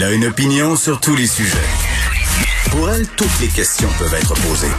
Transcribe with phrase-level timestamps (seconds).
[0.00, 1.58] Elle a une opinion sur tous les sujets.
[2.70, 4.70] Pour elle, toutes les questions peuvent être posées.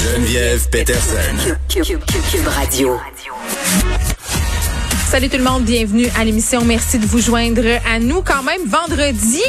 [0.00, 1.56] Geneviève Peterson.
[1.68, 3.00] Cube Radio.
[5.08, 6.64] Salut tout le monde, bienvenue à l'émission.
[6.64, 8.22] Merci de vous joindre à nous.
[8.22, 9.42] Quand même, vendredi,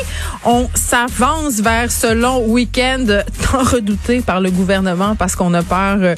[0.44, 3.06] on s'avance vers ce long week-end
[3.44, 6.16] tant redouté par le gouvernement parce qu'on a peur euh,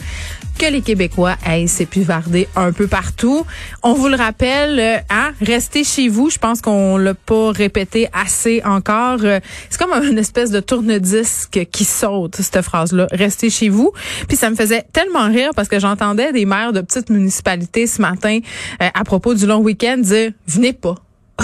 [0.57, 3.45] que les Québécois aillent s'épuvarder un peu partout.
[3.83, 6.29] On vous le rappelle, euh, hein, restez chez vous.
[6.29, 9.19] Je pense qu'on l'a pas répété assez encore.
[9.23, 9.39] Euh,
[9.69, 13.07] C'est comme une espèce de tourne-disque qui saute, cette phrase-là.
[13.11, 13.91] Restez chez vous.
[14.27, 18.01] Puis ça me faisait tellement rire parce que j'entendais des maires de petites municipalités ce
[18.01, 18.39] matin
[18.81, 20.95] euh, à propos du long week-end dire «venez pas».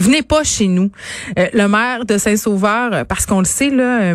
[0.00, 0.90] Venez pas chez nous.
[1.36, 4.14] Le maire de Saint-Sauveur, parce qu'on le sait, là,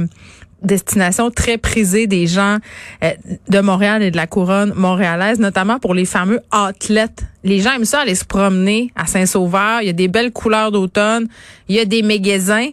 [0.62, 2.58] destination très prisée des gens
[3.04, 3.12] euh,
[3.48, 7.24] de Montréal et de la couronne montréalaise, notamment pour les fameux athlètes.
[7.44, 9.82] Les gens aiment ça aller se promener à Saint-Sauveur.
[9.82, 11.28] Il y a des belles couleurs d'automne.
[11.68, 12.70] Il y a des magasins.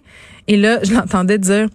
[0.49, 1.69] Et là, je l'entendais dire,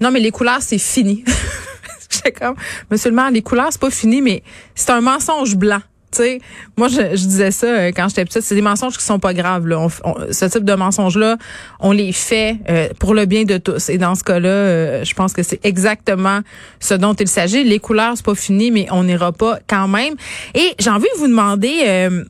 [0.00, 1.24] non, mais les couleurs, c'est fini.
[2.10, 2.56] J'étais comme,
[2.90, 4.42] monsieur le maire, les couleurs, c'est pas fini, mais
[4.74, 5.80] c'est un mensonge blanc.
[6.10, 6.40] Tu sais,
[6.76, 8.40] moi, je, je disais ça euh, quand j'étais petite.
[8.40, 9.66] C'est des mensonges qui sont pas graves.
[9.66, 9.86] Là.
[10.30, 11.36] Ce type de mensonges-là,
[11.80, 13.90] on les fait euh, pour le bien de tous.
[13.90, 16.40] Et dans ce cas-là, euh, je pense que c'est exactement
[16.80, 17.62] ce dont il s'agit.
[17.62, 20.14] Les couleurs, c'est pas fini, mais on n'ira pas quand même.
[20.54, 22.24] Et j'ai envie de vous demander, euh,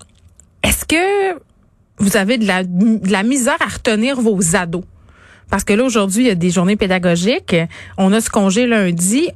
[0.65, 1.39] est-ce que
[1.99, 4.85] vous avez de la, de la misère à retenir vos ados?
[5.51, 7.57] Parce que là, aujourd'hui, il y a des journées pédagogiques.
[7.97, 9.29] On a ce congé lundi.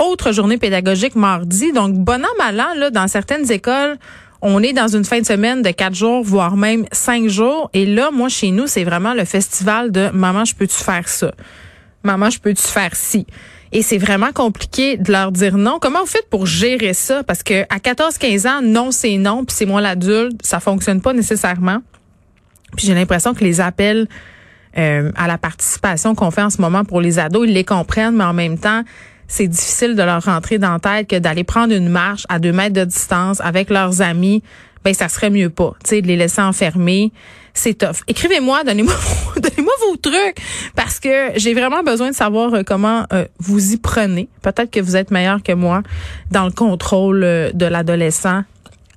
[0.00, 1.72] Autre journée pédagogique mardi.
[1.72, 3.98] Donc, bon an, mal an, là, dans certaines écoles,
[4.40, 7.68] on est dans une fin de semaine de quatre jours, voire même cinq jours.
[7.74, 11.32] Et là, moi, chez nous, c'est vraiment le festival de Maman, je peux-tu faire ça?
[12.02, 13.26] Maman, je peux-tu faire ci?
[13.72, 15.78] Et c'est vraiment compliqué de leur dire non.
[15.78, 17.22] Comment vous faites pour gérer ça?
[17.22, 20.40] Parce que à 14-15 ans, non, c'est non, puis c'est moi l'adulte.
[20.42, 21.82] Ça fonctionne pas nécessairement.
[22.74, 24.08] Puis j'ai l'impression que les appels
[24.78, 28.16] euh, à la participation qu'on fait en ce moment pour les ados, ils les comprennent,
[28.16, 28.82] mais en même temps,
[29.32, 32.50] c'est difficile de leur rentrer dans la tête que d'aller prendre une marche à deux
[32.52, 34.42] mètres de distance avec leurs amis,
[34.84, 37.12] ben ça serait mieux pas, tu sais, de les laisser enfermer.
[37.54, 38.02] C'est tough.
[38.08, 38.92] Écrivez-moi, donnez-moi
[39.34, 40.36] vos- donnez-moi vos trucs
[40.74, 44.28] parce que j'ai vraiment besoin de savoir euh, comment euh, vous y prenez.
[44.42, 45.82] Peut-être que vous êtes meilleur que moi
[46.32, 48.42] dans le contrôle euh, de l'adolescent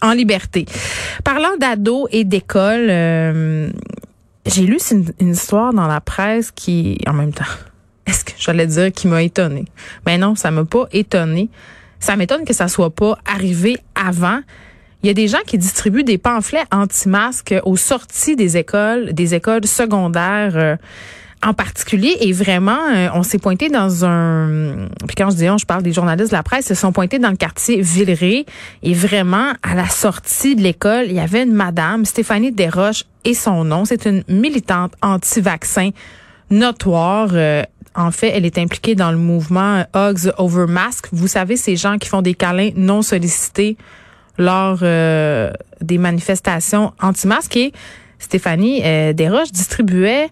[0.02, 0.66] en liberté.
[1.24, 2.88] Parlant d'ados et d'école,
[4.46, 4.78] j'ai lu
[5.22, 7.46] une histoire dans la presse qui, en même temps,
[8.06, 9.66] est-ce que j'allais dire qui m'a étonné?
[10.06, 11.50] Mais non, ça m'a pas étonné.
[12.00, 14.42] Ça m'étonne que ça soit pas arrivé avant.
[15.02, 19.36] Il y a des gens qui distribuent des pamphlets anti-masques aux sorties des écoles, des
[19.36, 20.56] écoles secondaires.
[20.56, 20.76] euh,
[21.44, 25.58] en particulier et vraiment euh, on s'est pointé dans un puis quand je dis on
[25.58, 28.46] je parle des journalistes de la presse se sont pointés dans le quartier Villeray
[28.82, 33.34] et vraiment à la sortie de l'école il y avait une madame Stéphanie Desroches et
[33.34, 35.90] son nom c'est une militante anti-vaccin
[36.50, 37.64] notoire euh,
[37.96, 41.08] en fait, elle est impliquée dans le mouvement Hugs Over Mask.
[41.12, 43.78] Vous savez, ces gens qui font des câlins non sollicités
[44.38, 47.58] lors euh, des manifestations anti-masques.
[47.58, 47.74] Et
[48.20, 50.30] Stéphanie euh, Desroches distribuait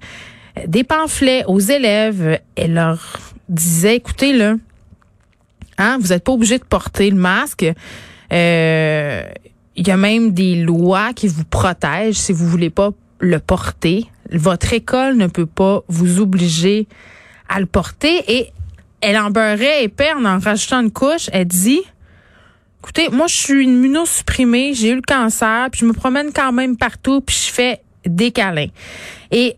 [0.67, 2.39] des pamphlets aux élèves.
[2.55, 4.55] Elle leur disait, écoutez, là,
[5.77, 7.65] hein, vous n'êtes pas obligé de porter le masque.
[8.33, 9.23] Euh,
[9.75, 14.07] Il y a même des lois qui vous protègent si vous voulez pas le porter.
[14.31, 16.87] Votre école ne peut pas vous obliger
[17.53, 18.23] à le porter.
[18.27, 18.51] Et
[19.01, 21.29] elle en beurrait épais en en rajoutant une couche.
[21.33, 21.81] Elle dit,
[22.79, 26.51] écoutez, moi, je suis une immunosupprimée, j'ai eu le cancer, puis je me promène quand
[26.51, 28.69] même partout, puis je fais des câlins.
[29.31, 29.57] Et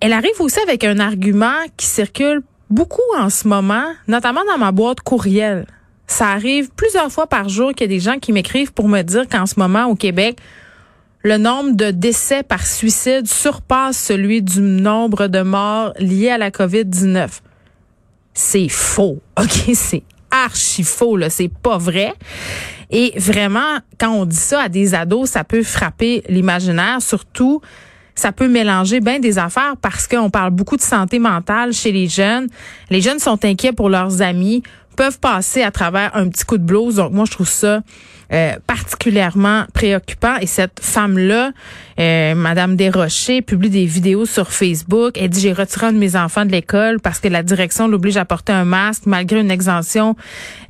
[0.00, 4.72] elle arrive aussi avec un argument qui circule beaucoup en ce moment, notamment dans ma
[4.72, 5.66] boîte courriel.
[6.06, 9.02] Ça arrive plusieurs fois par jour qu'il y a des gens qui m'écrivent pour me
[9.02, 10.38] dire qu'en ce moment, au Québec,
[11.22, 16.50] le nombre de décès par suicide surpasse celui du nombre de morts liés à la
[16.50, 17.28] COVID-19.
[18.34, 19.74] C'est faux, OK?
[19.74, 21.30] C'est archi faux, là.
[21.30, 22.14] C'est pas vrai.
[22.90, 27.60] Et vraiment, quand on dit ça à des ados, ça peut frapper l'imaginaire, surtout
[28.14, 32.08] ça peut mélanger bien des affaires parce qu'on parle beaucoup de santé mentale chez les
[32.08, 32.48] jeunes.
[32.90, 34.62] Les jeunes sont inquiets pour leurs amis,
[34.92, 36.96] peuvent passer à travers un petit coup de blues.
[36.96, 37.80] Donc moi, je trouve ça
[38.32, 40.36] euh, particulièrement préoccupant.
[40.40, 41.50] Et cette femme-là,
[42.00, 45.18] euh, Madame Desrochers, publie des vidéos sur Facebook.
[45.20, 48.16] Elle dit, j'ai retiré un de mes enfants de l'école parce que la direction l'oblige
[48.16, 50.16] à porter un masque malgré une exemption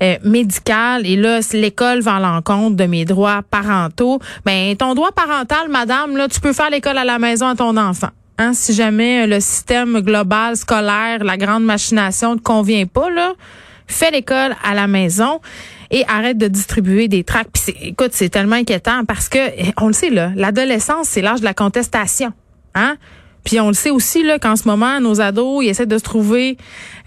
[0.03, 1.07] euh, médicale.
[1.07, 4.19] Et là, l'école va à l'encontre de mes droits parentaux.
[4.45, 7.77] Ben, ton droit parental, Madame, là, tu peux faire l'école à la maison à ton
[7.77, 8.11] enfant.
[8.39, 13.35] Hein, si jamais le système global scolaire, la grande machination ne convient pas, là,
[13.93, 15.41] fais l'école à la maison
[15.91, 17.71] et arrête de distribuer des tracts.
[17.81, 21.45] Écoute, c'est tellement inquiétant parce que eh, on le sait là, l'adolescence, c'est l'âge de
[21.45, 22.33] la contestation.
[22.75, 22.97] Hein?
[23.45, 26.57] Puis on le sait aussi là qu'en ce moment, nos ados, ils essaient de trouver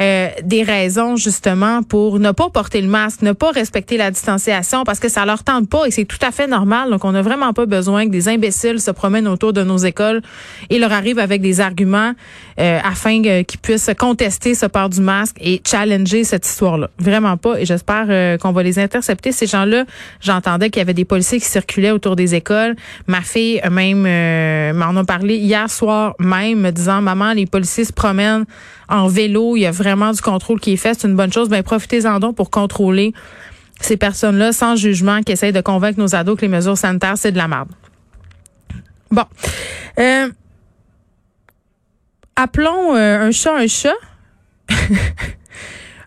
[0.01, 4.83] euh, des raisons justement pour ne pas porter le masque, ne pas respecter la distanciation
[4.83, 6.89] parce que ça leur tente pas et c'est tout à fait normal.
[6.89, 10.21] Donc on n'a vraiment pas besoin que des imbéciles se promènent autour de nos écoles
[10.69, 12.13] et leur arrivent avec des arguments
[12.59, 16.89] euh, afin qu'ils puissent contester ce port du masque et challenger cette histoire-là.
[16.99, 17.59] Vraiment pas.
[17.59, 19.85] Et j'espère euh, qu'on va les intercepter ces gens-là.
[20.19, 22.75] J'entendais qu'il y avait des policiers qui circulaient autour des écoles.
[23.07, 24.01] Ma fille même
[24.75, 28.45] m'en a parlé hier soir même, me disant maman, les policiers se promènent
[28.89, 31.49] en vélo, il y a vraiment du contrôle qui est fait, c'est une bonne chose.
[31.49, 33.13] Ben profitez-en donc pour contrôler
[33.79, 37.31] ces personnes-là sans jugement qui essayent de convaincre nos ados que les mesures sanitaires c'est
[37.31, 37.69] de la merde.
[39.11, 39.25] Bon,
[39.99, 40.29] euh,
[42.35, 43.95] appelons euh, un chat un chat.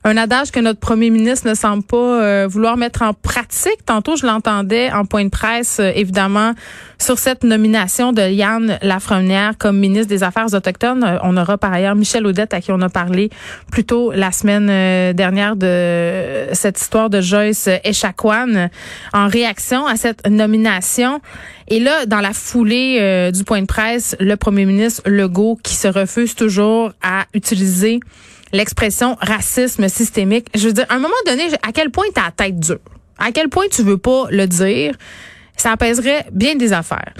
[0.09, 3.85] un adage que notre premier ministre ne semble pas euh, vouloir mettre en pratique.
[3.85, 6.55] Tantôt, je l'entendais en point de presse, euh, évidemment,
[6.99, 11.05] sur cette nomination de Yann Lafrenière comme ministre des Affaires autochtones.
[11.05, 13.29] Euh, on aura par ailleurs Michel Audette, à qui on a parlé
[13.71, 18.69] plus tôt la semaine dernière de cette histoire de Joyce Echaquan
[19.13, 21.21] en réaction à cette nomination.
[21.69, 25.89] Et là, dans la foulée du point de presse, le premier ministre Legault qui se
[25.89, 28.01] refuse toujours à utiliser
[28.53, 30.49] l'expression racisme systémique.
[30.55, 32.79] Je veux dire, à un moment donné, à quel point t'as la tête dure?
[33.19, 34.95] À quel point tu veux pas le dire?
[35.57, 37.13] Ça apaiserait bien des affaires.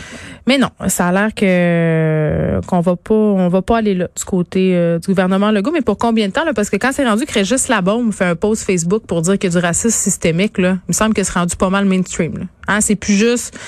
[0.47, 4.25] Mais non, ça a l'air que qu'on va pas on va pas aller là du
[4.25, 6.55] côté euh, du gouvernement Legault, mais pour combien de temps là?
[6.55, 9.53] Parce que quand c'est rendu que Régis Labaume fait un post Facebook pour dire qu'il
[9.53, 12.39] y a du racisme systémique là, il me semble que c'est rendu pas mal mainstream
[12.39, 12.45] là.
[12.69, 13.59] Hein, c'est plus juste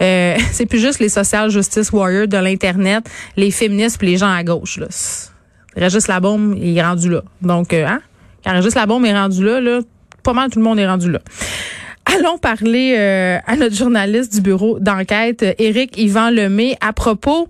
[0.00, 3.04] euh, c'est plus juste les social justice warriors de l'internet,
[3.36, 4.86] les féministes puis les gens à gauche là.
[5.80, 7.22] Régis Labombe est rendu là.
[7.40, 8.00] Donc, euh, hein?
[8.44, 9.80] Quand Régis Labombe est rendu là, là,
[10.22, 11.20] pas mal tout le monde est rendu là.
[12.16, 17.48] Allons parler euh, à notre journaliste du bureau d'enquête, Éric Yvan Lemay, à propos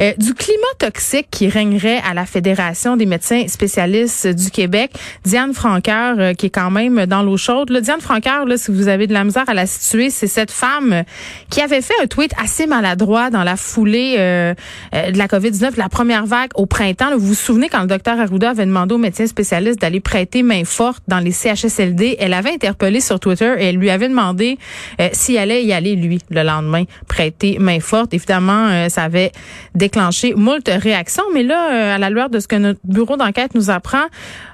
[0.00, 4.90] euh, du climat toxique qui régnerait à la Fédération des médecins spécialistes du Québec.
[5.24, 7.70] Diane Franqueur, euh, qui est quand même dans l'eau chaude.
[7.70, 11.04] Diane Franqueur, là, si vous avez de la misère à la situer, c'est cette femme
[11.48, 16.26] qui avait fait un tweet assez maladroit dans la foulée de la COVID-19, la première
[16.26, 17.10] vague au printemps.
[17.12, 20.64] vous vous souvenez quand le docteur Arruda avait demandé aux médecins spécialistes d'aller prêter main
[20.64, 24.58] forte dans les CHSLD, elle avait interpellé sur Twitter et elle lui avait avait demandé
[25.00, 28.14] euh, s'il allait y aller, lui, le lendemain, prêter main forte.
[28.14, 29.32] Évidemment, euh, ça avait
[29.74, 33.54] déclenché moult réactions, mais là, euh, à la lueur de ce que notre bureau d'enquête
[33.54, 34.04] nous apprend,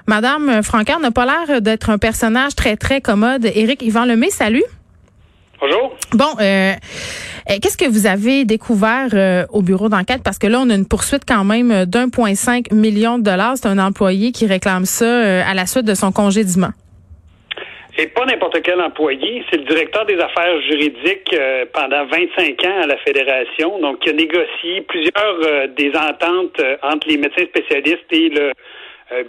[0.05, 3.45] Madame Francard n'a pas l'air d'être un personnage très, très commode.
[3.45, 4.63] Éric Yvan Lemay, salut.
[5.59, 5.95] Bonjour.
[6.13, 10.21] Bon, qu'est-ce que vous avez découvert au bureau d'enquête?
[10.23, 13.55] Parce que là, on a une poursuite quand même d'1,5 million de dollars.
[13.57, 16.71] C'est un employé qui réclame ça à la suite de son congédiement.
[17.99, 22.81] Et pas n'importe quel employé, c'est le directeur des affaires juridiques euh, pendant 25 ans
[22.83, 27.45] à la fédération, donc qui a négocié plusieurs euh, des ententes euh, entre les médecins
[27.45, 28.51] spécialistes et le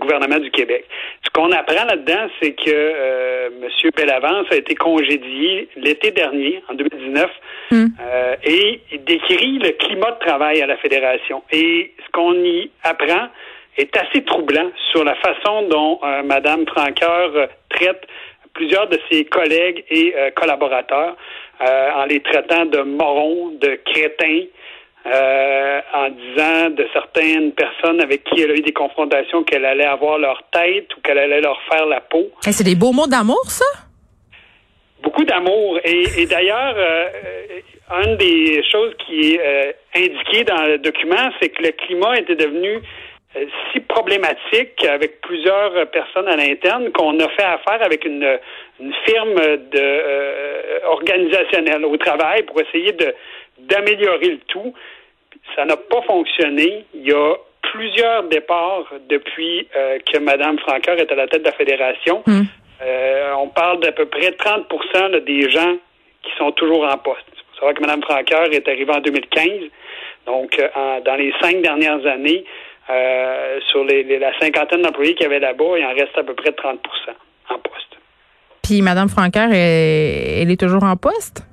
[0.00, 0.84] gouvernement du Québec.
[1.22, 3.90] Ce qu'on apprend là-dedans, c'est que M.
[3.96, 7.30] Bellavance a été congédié l'été dernier, en 2019,
[7.70, 7.86] hmm.
[8.42, 11.44] et il décrit le climat de travail à la fédération.
[11.52, 13.28] Et ce qu'on y apprend
[13.76, 18.04] est assez troublant sur la façon dont Mme Franqueur traite
[18.58, 21.16] plusieurs de ses collègues et euh, collaborateurs
[21.60, 24.46] euh, en les traitant de morons, de crétins,
[25.06, 29.86] euh, en disant de certaines personnes avec qui elle a eu des confrontations qu'elle allait
[29.86, 32.30] avoir leur tête ou qu'elle allait leur faire la peau.
[32.42, 33.64] c'est des beaux mots d'amour, ça?
[35.04, 35.78] Beaucoup d'amour.
[35.84, 36.74] Et, d'ailleurs,
[38.02, 42.80] une des choses qui est indiquée dans le document, c'est que le climat était devenu
[43.34, 48.38] si problématique avec plusieurs personnes à l'interne qu'on a fait affaire avec une,
[49.04, 53.14] firme de euh, organisationnelle au travail pour essayer de
[53.58, 54.72] d'améliorer le tout.
[55.56, 56.84] Ça n'a pas fonctionné.
[56.94, 61.46] Il y a plusieurs départs depuis euh, que Mme Francoeur est à la tête de
[61.46, 62.22] la fédération.
[62.26, 62.44] Hmm.
[63.36, 65.76] on parle d'à peu près 30% des gens
[66.22, 67.26] qui sont toujours en poste.
[67.32, 69.48] Il faut savoir que Mme Francoeur est arrivée en 2015.
[70.26, 70.56] Donc,
[71.04, 72.44] dans les cinq dernières années,
[72.90, 76.34] euh, sur les, la cinquantaine d'employés qu'il y avait là-bas, il en reste à peu
[76.34, 76.78] près 30%
[77.50, 77.98] en poste.
[78.62, 81.44] Puis Mme Francaire, elle, est toujours en poste?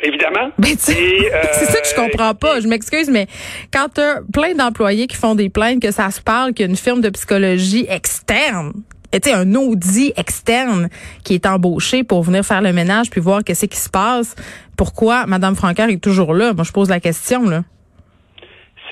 [0.00, 0.50] Évidemment.
[0.58, 2.60] Ben, c'est ça que je comprends pas.
[2.60, 3.26] Je m'excuse, mais
[3.72, 6.68] quand tu as plein d'employés qui font des plaintes, que ça se parle, qu'il y
[6.68, 8.72] a une firme de psychologie externe,
[9.22, 10.88] sais, un audit externe
[11.24, 14.34] qui est embauché pour venir faire le ménage puis voir qu'est-ce qui se passe,
[14.76, 16.52] pourquoi Mme Francaire est toujours là?
[16.54, 17.62] Moi, je pose la question, là.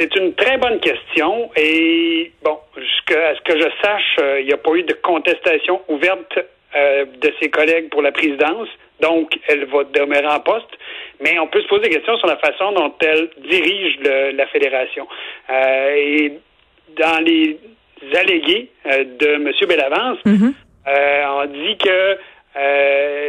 [0.01, 4.53] C'est une très bonne question et bon, jusqu'à ce que je sache, euh, il n'y
[4.55, 6.39] a pas eu de contestation ouverte
[6.75, 8.69] euh, de ses collègues pour la présidence,
[9.03, 10.71] donc elle va demeurer en poste.
[11.21, 15.07] mais on peut se poser des questions sur la façon dont elle dirige la fédération.
[15.51, 16.33] Euh, et
[16.97, 17.59] dans les
[18.15, 19.53] allégués de M.
[19.69, 22.17] Bellavance, euh, on dit que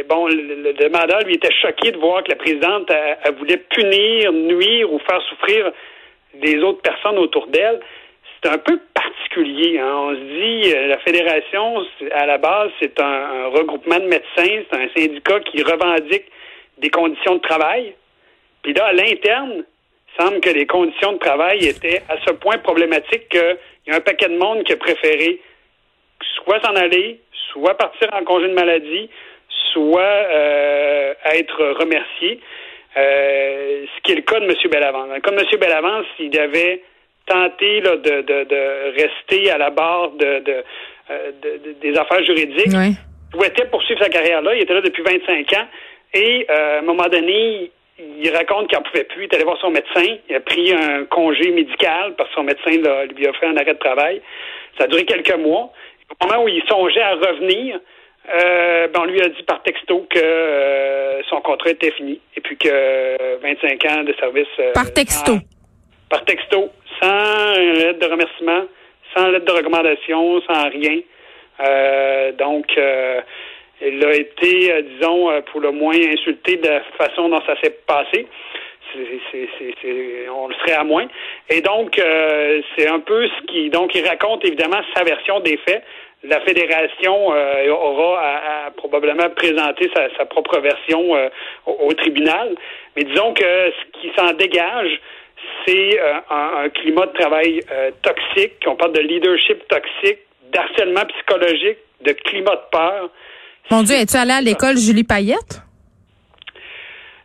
[0.08, 2.90] bon, le, demandeur lui était choqué de voir que la présidente
[3.38, 5.70] voulait punir, nuire ou faire souffrir
[6.34, 7.80] les autres personnes autour d'elle.
[8.42, 9.78] C'est un peu particulier.
[9.78, 9.92] Hein.
[9.94, 14.88] On se dit, la fédération, à la base, c'est un regroupement de médecins, c'est un
[14.96, 16.24] syndicat qui revendique
[16.78, 17.94] des conditions de travail.
[18.62, 22.58] Puis là, à l'interne, il semble que les conditions de travail étaient à ce point
[22.58, 25.40] problématiques qu'il y a un paquet de monde qui a préféré
[26.36, 27.20] soit s'en aller,
[27.52, 29.08] soit partir en congé de maladie,
[29.72, 32.40] soit euh, être remercié.
[32.96, 34.54] Euh, ce qui est le cas de M.
[34.70, 35.08] Bellavance.
[35.08, 35.60] Dans le cas de M.
[35.60, 36.82] Bellavance, il avait
[37.26, 40.64] tenté là, de, de, de, rester à la barre de, de,
[41.10, 41.30] euh,
[41.80, 42.66] des affaires juridiques.
[42.66, 42.96] Il
[43.32, 44.54] souhaitait poursuivre sa carrière là.
[44.54, 45.66] Il était là depuis 25 ans.
[46.14, 49.24] Et euh, à un moment donné, il raconte qu'il n'en pouvait plus.
[49.24, 50.16] Il est allé voir son médecin.
[50.28, 53.74] Il a pris un congé médical parce que son médecin lui a fait un arrêt
[53.74, 54.20] de travail.
[54.76, 55.72] Ça a duré quelques mois.
[56.20, 57.80] Au moment où il songeait à revenir,
[58.28, 62.40] euh, ben on lui a dit par texto que euh, son contrat était fini et
[62.40, 64.48] puis que 25 ans de service.
[64.74, 65.38] par texto.
[66.08, 68.64] par texto, sans lettre de remerciement,
[69.16, 71.00] sans lettre de recommandation, sans rien.
[72.38, 72.76] donc,
[73.84, 77.56] il a été, euh, disons, euh, pour le moins insulté de la façon dont ça
[77.60, 78.26] s'est passé.
[80.30, 81.06] on le serait à moins.
[81.48, 83.70] Et donc, euh, c'est un peu ce qui...
[83.70, 85.82] Donc, il raconte évidemment sa version des faits.
[86.24, 91.02] La fédération aura à, probablement présenter sa, propre version
[91.66, 92.54] au, tribunal.
[92.96, 95.00] Mais disons que ce qui s'en dégage,
[95.66, 95.98] c'est
[96.30, 97.60] un, un, climat de travail
[98.02, 98.54] toxique.
[98.66, 100.20] On parle de leadership toxique,
[100.52, 103.10] d'harcèlement psychologique, de climat de peur.
[103.70, 105.62] Mon Dieu, es-tu allé à l'école Julie Payette?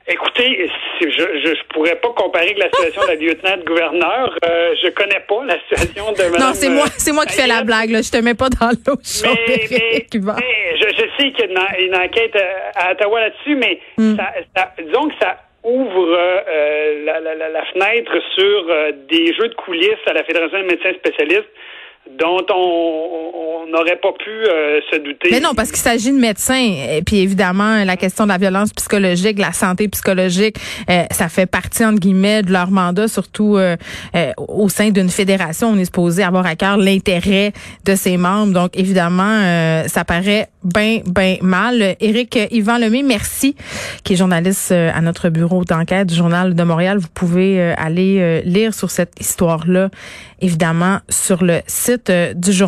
[0.10, 0.70] Écoutez,
[1.02, 4.38] je, je, pourrais pas comparer avec la situation de la lieutenant-gouverneur.
[4.46, 7.48] Euh, je connais pas la situation de Mme Non, c'est moi, c'est moi qui fais
[7.48, 7.90] la blague.
[7.90, 8.02] Là.
[8.02, 11.80] Je te mets pas dans l'eau mais, mais, mais je, je, sais qu'il y a
[11.82, 14.16] une, enquête euh, à Ottawa là-dessus, mais hmm.
[14.16, 19.50] ça, ça, disons que ça ouvre euh, la, la, la, fenêtre sur euh, des jeux
[19.50, 21.50] de coulisses à la Fédération des médecins spécialistes
[22.20, 25.30] dont on n'aurait pas pu euh, se douter.
[25.32, 26.74] Mais non, parce qu'il s'agit de médecins.
[26.92, 30.58] Et puis évidemment, la question de la violence psychologique, la santé psychologique,
[30.90, 33.76] euh, ça fait partie, entre guillemets, de leur mandat, surtout euh,
[34.38, 35.70] au sein d'une fédération.
[35.70, 37.54] On est supposé avoir à cœur l'intérêt
[37.86, 38.54] de ses membres.
[38.54, 41.96] Donc évidemment, ça paraît bien, bien mal.
[42.00, 43.56] Éric Yvan Lemay, merci,
[44.04, 46.98] qui est journaliste à notre bureau d'enquête du Journal de Montréal.
[46.98, 49.90] Vous pouvez aller lire sur cette histoire-là,
[50.40, 52.68] évidemment, sur le site du journal.